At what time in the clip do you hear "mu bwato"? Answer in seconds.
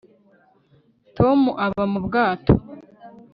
1.91-2.53